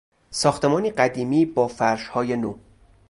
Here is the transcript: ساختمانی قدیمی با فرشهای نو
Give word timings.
ساختمانی 0.31 0.91
قدیمی 0.91 1.45
با 1.45 1.67
فرشهای 1.67 2.35
نو 2.37 2.57